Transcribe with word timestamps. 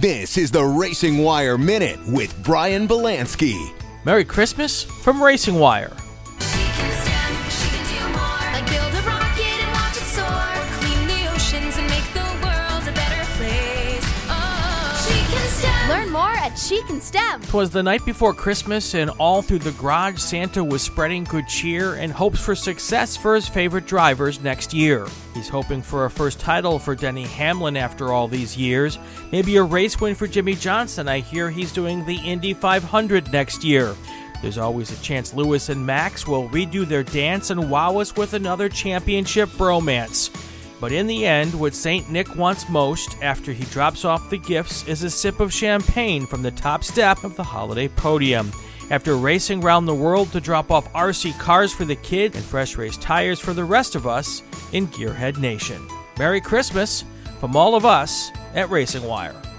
This 0.00 0.38
is 0.38 0.50
the 0.50 0.62
RacingWire 0.62 1.62
Minute 1.62 1.98
with 2.06 2.34
Brian 2.42 2.88
Belansky. 2.88 3.70
Merry 4.06 4.24
Christmas 4.24 4.82
from 4.82 5.20
RacingWire. 5.20 5.99
Learn 15.90 16.12
more 16.12 16.30
at 16.30 16.56
She 16.56 16.80
Can 16.84 17.00
STEM. 17.00 17.42
Twas 17.42 17.70
the 17.70 17.82
night 17.82 18.04
before 18.04 18.32
Christmas, 18.32 18.94
and 18.94 19.10
all 19.18 19.42
through 19.42 19.58
the 19.58 19.72
garage, 19.72 20.20
Santa 20.20 20.62
was 20.62 20.82
spreading 20.82 21.24
good 21.24 21.48
cheer 21.48 21.94
and 21.94 22.12
hopes 22.12 22.38
for 22.38 22.54
success 22.54 23.16
for 23.16 23.34
his 23.34 23.48
favorite 23.48 23.86
drivers 23.86 24.40
next 24.40 24.72
year. 24.72 25.08
He's 25.34 25.48
hoping 25.48 25.82
for 25.82 26.04
a 26.04 26.10
first 26.10 26.38
title 26.38 26.78
for 26.78 26.94
Denny 26.94 27.24
Hamlin 27.24 27.76
after 27.76 28.12
all 28.12 28.28
these 28.28 28.56
years, 28.56 29.00
maybe 29.32 29.56
a 29.56 29.64
race 29.64 30.00
win 30.00 30.14
for 30.14 30.28
Jimmie 30.28 30.54
Johnson. 30.54 31.08
I 31.08 31.18
hear 31.18 31.50
he's 31.50 31.72
doing 31.72 32.06
the 32.06 32.18
Indy 32.18 32.54
500 32.54 33.32
next 33.32 33.64
year. 33.64 33.96
There's 34.42 34.58
always 34.58 34.92
a 34.92 35.02
chance 35.02 35.34
Lewis 35.34 35.70
and 35.70 35.84
Max 35.84 36.24
will 36.24 36.48
redo 36.50 36.86
their 36.86 37.02
dance 37.02 37.50
and 37.50 37.68
wow 37.68 37.98
us 37.98 38.14
with 38.14 38.34
another 38.34 38.68
championship 38.68 39.48
bromance. 39.48 40.30
But 40.80 40.92
in 40.92 41.06
the 41.06 41.26
end, 41.26 41.54
what 41.54 41.74
St. 41.74 42.10
Nick 42.10 42.34
wants 42.36 42.68
most 42.68 43.16
after 43.22 43.52
he 43.52 43.64
drops 43.64 44.06
off 44.06 44.30
the 44.30 44.38
gifts 44.38 44.88
is 44.88 45.02
a 45.02 45.10
sip 45.10 45.38
of 45.38 45.52
champagne 45.52 46.26
from 46.26 46.42
the 46.42 46.50
top 46.50 46.82
step 46.84 47.22
of 47.22 47.36
the 47.36 47.44
holiday 47.44 47.88
podium. 47.88 48.50
After 48.90 49.16
racing 49.16 49.62
around 49.62 49.86
the 49.86 49.94
world 49.94 50.32
to 50.32 50.40
drop 50.40 50.70
off 50.70 50.92
RC 50.94 51.38
cars 51.38 51.72
for 51.72 51.84
the 51.84 51.96
kids 51.96 52.34
and 52.34 52.44
fresh 52.44 52.76
race 52.76 52.96
tires 52.96 53.38
for 53.38 53.52
the 53.52 53.62
rest 53.62 53.94
of 53.94 54.06
us 54.06 54.42
in 54.72 54.88
Gearhead 54.88 55.38
Nation. 55.38 55.86
Merry 56.18 56.40
Christmas 56.40 57.04
from 57.38 57.54
all 57.54 57.74
of 57.74 57.84
us 57.84 58.30
at 58.54 58.68
RacingWire. 58.68 59.49